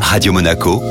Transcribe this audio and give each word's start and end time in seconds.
Radio 0.00 0.32
Monaco, 0.32 0.82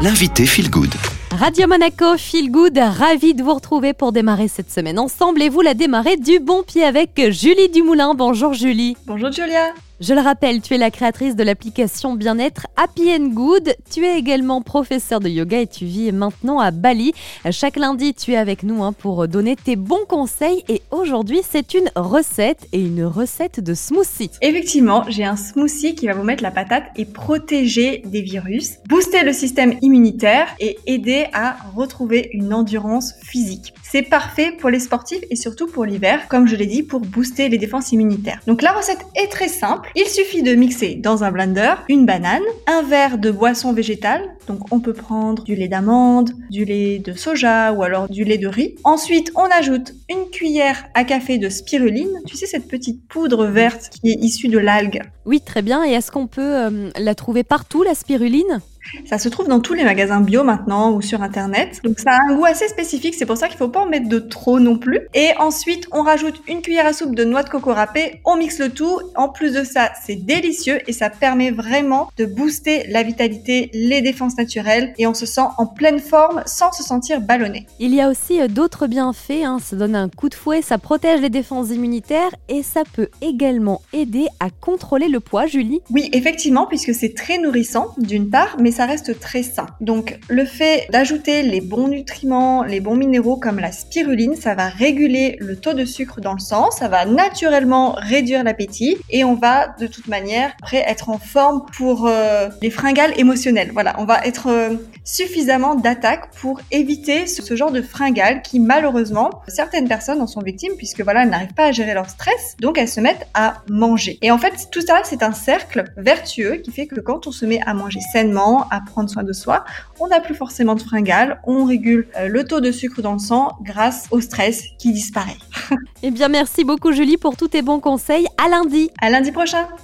l'invité 0.00 0.46
Feel 0.46 0.70
Good. 0.70 0.94
Radio 1.30 1.66
Monaco, 1.66 2.16
Feel 2.16 2.50
Good, 2.50 2.78
ravi 2.78 3.34
de 3.34 3.42
vous 3.42 3.54
retrouver 3.54 3.92
pour 3.92 4.12
démarrer 4.12 4.48
cette 4.48 4.70
semaine 4.70 4.98
ensemble 4.98 5.42
et 5.42 5.48
vous 5.48 5.60
la 5.60 5.74
démarrer 5.74 6.16
du 6.16 6.40
bon 6.40 6.62
pied 6.62 6.84
avec 6.84 7.10
Julie 7.30 7.68
Dumoulin. 7.68 8.14
Bonjour 8.14 8.52
Julie. 8.54 8.96
Bonjour 9.06 9.32
Julia. 9.32 9.72
Je 10.02 10.14
le 10.14 10.20
rappelle, 10.20 10.60
tu 10.60 10.74
es 10.74 10.78
la 10.78 10.90
créatrice 10.90 11.36
de 11.36 11.44
l'application 11.44 12.14
bien-être 12.14 12.66
Happy 12.76 13.08
and 13.14 13.28
Good. 13.28 13.76
Tu 13.88 14.04
es 14.04 14.18
également 14.18 14.60
professeur 14.60 15.20
de 15.20 15.28
yoga 15.28 15.60
et 15.60 15.68
tu 15.68 15.84
vis 15.84 16.10
maintenant 16.10 16.58
à 16.58 16.72
Bali. 16.72 17.12
Chaque 17.52 17.76
lundi, 17.76 18.12
tu 18.12 18.32
es 18.32 18.36
avec 18.36 18.64
nous 18.64 18.82
hein, 18.82 18.92
pour 18.92 19.28
donner 19.28 19.54
tes 19.54 19.76
bons 19.76 20.04
conseils 20.08 20.64
et 20.68 20.82
aujourd'hui, 20.90 21.38
c'est 21.48 21.74
une 21.74 21.88
recette 21.94 22.66
et 22.72 22.80
une 22.80 23.04
recette 23.04 23.60
de 23.60 23.74
smoothie. 23.74 24.32
Effectivement, 24.40 25.04
j'ai 25.08 25.24
un 25.24 25.36
smoothie 25.36 25.94
qui 25.94 26.08
va 26.08 26.14
vous 26.14 26.24
mettre 26.24 26.42
la 26.42 26.50
patate 26.50 26.86
et 26.96 27.04
protéger 27.04 28.02
des 28.04 28.22
virus, 28.22 28.78
booster 28.88 29.22
le 29.22 29.32
système 29.32 29.78
immunitaire 29.82 30.48
et 30.58 30.78
aider 30.88 31.26
à 31.32 31.54
retrouver 31.76 32.28
une 32.32 32.52
endurance 32.52 33.14
physique. 33.22 33.72
C'est 33.92 34.00
parfait 34.00 34.52
pour 34.58 34.70
les 34.70 34.80
sportifs 34.80 35.22
et 35.28 35.36
surtout 35.36 35.66
pour 35.66 35.84
l'hiver, 35.84 36.26
comme 36.28 36.48
je 36.48 36.56
l'ai 36.56 36.64
dit, 36.64 36.82
pour 36.82 37.00
booster 37.00 37.50
les 37.50 37.58
défenses 37.58 37.92
immunitaires. 37.92 38.40
Donc 38.46 38.62
la 38.62 38.72
recette 38.72 39.04
est 39.14 39.26
très 39.26 39.48
simple. 39.48 39.90
Il 39.94 40.06
suffit 40.06 40.42
de 40.42 40.54
mixer 40.54 40.94
dans 40.94 41.24
un 41.24 41.30
blender 41.30 41.74
une 41.90 42.06
banane, 42.06 42.40
un 42.66 42.80
verre 42.84 43.18
de 43.18 43.30
boisson 43.30 43.74
végétale, 43.74 44.22
donc 44.46 44.72
on 44.72 44.80
peut 44.80 44.94
prendre 44.94 45.44
du 45.44 45.54
lait 45.54 45.68
d'amande, 45.68 46.30
du 46.48 46.64
lait 46.64 47.00
de 47.00 47.12
soja 47.12 47.74
ou 47.74 47.82
alors 47.82 48.08
du 48.08 48.24
lait 48.24 48.38
de 48.38 48.48
riz. 48.48 48.76
Ensuite, 48.82 49.30
on 49.34 49.44
ajoute 49.44 49.92
une 50.08 50.30
cuillère 50.30 50.86
à 50.94 51.04
café 51.04 51.36
de 51.36 51.50
spiruline, 51.50 52.18
tu 52.26 52.38
sais 52.38 52.46
cette 52.46 52.68
petite 52.68 53.06
poudre 53.08 53.44
verte 53.44 53.90
qui 53.90 54.10
est 54.10 54.16
issue 54.22 54.48
de 54.48 54.58
l'algue. 54.58 55.02
Oui, 55.26 55.42
très 55.42 55.60
bien. 55.60 55.84
Et 55.84 55.90
est-ce 55.90 56.10
qu'on 56.10 56.28
peut 56.28 56.40
euh, 56.40 56.88
la 56.96 57.14
trouver 57.14 57.44
partout, 57.44 57.82
la 57.82 57.94
spiruline? 57.94 58.62
Ça 59.06 59.18
se 59.18 59.28
trouve 59.28 59.48
dans 59.48 59.60
tous 59.60 59.74
les 59.74 59.84
magasins 59.84 60.20
bio 60.20 60.44
maintenant 60.44 60.92
ou 60.92 61.02
sur 61.02 61.22
internet. 61.22 61.80
Donc 61.84 61.98
ça 61.98 62.10
a 62.12 62.30
un 62.30 62.36
goût 62.36 62.44
assez 62.44 62.68
spécifique, 62.68 63.14
c'est 63.14 63.26
pour 63.26 63.36
ça 63.36 63.48
qu'il 63.48 63.58
faut 63.58 63.68
pas 63.68 63.80
en 63.80 63.86
mettre 63.86 64.08
de 64.08 64.18
trop 64.18 64.60
non 64.60 64.78
plus. 64.78 65.00
Et 65.14 65.30
ensuite, 65.38 65.88
on 65.92 66.02
rajoute 66.02 66.42
une 66.48 66.62
cuillère 66.62 66.86
à 66.86 66.92
soupe 66.92 67.14
de 67.14 67.24
noix 67.24 67.42
de 67.42 67.48
coco 67.48 67.72
râpée, 67.72 68.20
on 68.24 68.36
mixe 68.36 68.58
le 68.58 68.70
tout. 68.70 69.00
En 69.16 69.28
plus 69.28 69.52
de 69.52 69.64
ça, 69.64 69.92
c'est 70.04 70.16
délicieux 70.16 70.78
et 70.86 70.92
ça 70.92 71.10
permet 71.10 71.50
vraiment 71.50 72.10
de 72.16 72.24
booster 72.24 72.86
la 72.88 73.02
vitalité, 73.02 73.70
les 73.72 74.02
défenses 74.02 74.36
naturelles 74.36 74.94
et 74.98 75.06
on 75.06 75.14
se 75.14 75.26
sent 75.26 75.42
en 75.58 75.66
pleine 75.66 76.00
forme 76.00 76.42
sans 76.46 76.72
se 76.72 76.82
sentir 76.82 77.20
ballonné. 77.20 77.66
Il 77.78 77.94
y 77.94 78.00
a 78.00 78.08
aussi 78.08 78.40
euh, 78.40 78.48
d'autres 78.48 78.86
bienfaits, 78.86 79.44
hein. 79.44 79.58
ça 79.62 79.76
donne 79.76 79.94
un 79.94 80.08
coup 80.08 80.28
de 80.28 80.34
fouet, 80.34 80.62
ça 80.62 80.78
protège 80.78 81.20
les 81.20 81.30
défenses 81.30 81.70
immunitaires 81.70 82.30
et 82.48 82.62
ça 82.62 82.82
peut 82.92 83.08
également 83.20 83.82
aider 83.92 84.26
à 84.40 84.50
contrôler 84.50 85.08
le 85.08 85.20
poids, 85.20 85.46
Julie. 85.46 85.80
Oui, 85.90 86.08
effectivement, 86.12 86.66
puisque 86.66 86.94
c'est 86.94 87.14
très 87.14 87.38
nourrissant 87.38 87.94
d'une 87.98 88.30
part, 88.30 88.56
mais 88.58 88.71
ça 88.72 88.86
reste 88.86 89.20
très 89.20 89.42
sain. 89.42 89.66
Donc 89.80 90.18
le 90.28 90.44
fait 90.44 90.86
d'ajouter 90.90 91.42
les 91.42 91.60
bons 91.60 91.88
nutriments, 91.88 92.64
les 92.64 92.80
bons 92.80 92.96
minéraux 92.96 93.36
comme 93.36 93.58
la 93.58 93.72
spiruline, 93.72 94.34
ça 94.36 94.54
va 94.54 94.68
réguler 94.68 95.36
le 95.40 95.56
taux 95.56 95.74
de 95.74 95.84
sucre 95.84 96.20
dans 96.20 96.34
le 96.34 96.40
sang, 96.40 96.70
ça 96.70 96.88
va 96.88 97.04
naturellement 97.04 97.92
réduire 97.92 98.44
l'appétit 98.44 98.96
et 99.10 99.24
on 99.24 99.34
va 99.34 99.68
de 99.78 99.86
toute 99.86 100.08
manière 100.08 100.52
après 100.62 100.84
être 100.86 101.08
en 101.08 101.18
forme 101.18 101.64
pour 101.76 102.06
euh, 102.06 102.48
les 102.60 102.70
fringales 102.70 103.12
émotionnelles. 103.18 103.70
Voilà, 103.72 103.94
on 103.98 104.04
va 104.04 104.24
être 104.24 104.48
euh, 104.48 104.74
suffisamment 105.04 105.74
d'attaque 105.74 106.30
pour 106.40 106.60
éviter 106.70 107.26
ce, 107.26 107.54
genre 107.54 107.70
de 107.70 107.82
fringales 107.82 108.42
qui 108.42 108.60
malheureusement 108.60 109.30
certaines 109.48 109.88
personnes 109.88 110.20
en 110.22 110.26
sont 110.26 110.40
victimes 110.40 110.72
puisque 110.78 111.02
voilà 111.02 111.22
elles 111.22 111.28
n'arrivent 111.28 111.54
pas 111.54 111.66
à 111.66 111.72
gérer 111.72 111.92
leur 111.92 112.08
stress 112.08 112.56
donc 112.60 112.78
elles 112.78 112.88
se 112.88 113.00
mettent 113.00 113.26
à 113.34 113.62
manger. 113.68 114.18
Et 114.22 114.30
en 114.30 114.38
fait 114.38 114.68
tout 114.70 114.80
ça 114.80 115.00
c'est 115.04 115.22
un 115.22 115.32
cercle 115.32 115.84
vertueux 115.96 116.56
qui 116.56 116.70
fait 116.70 116.86
que 116.86 117.00
quand 117.00 117.26
on 117.26 117.32
se 117.32 117.44
met 117.44 117.60
à 117.66 117.74
manger 117.74 118.00
sainement, 118.12 118.61
à 118.70 118.80
prendre 118.80 119.08
soin 119.08 119.22
de 119.22 119.32
soi, 119.32 119.64
on 120.00 120.08
n'a 120.08 120.20
plus 120.20 120.34
forcément 120.34 120.74
de 120.74 120.80
fringales, 120.80 121.40
on 121.44 121.64
régule 121.64 122.08
euh, 122.16 122.28
le 122.28 122.44
taux 122.44 122.60
de 122.60 122.72
sucre 122.72 123.02
dans 123.02 123.14
le 123.14 123.18
sang 123.18 123.52
grâce 123.62 124.06
au 124.10 124.20
stress 124.20 124.64
qui 124.78 124.92
disparaît. 124.92 125.36
eh 126.02 126.10
bien, 126.10 126.28
merci 126.28 126.64
beaucoup 126.64 126.92
Julie 126.92 127.16
pour 127.16 127.36
tous 127.36 127.48
tes 127.48 127.62
bons 127.62 127.80
conseils. 127.80 128.26
À 128.42 128.48
lundi. 128.48 128.90
À 129.00 129.10
lundi 129.10 129.32
prochain. 129.32 129.66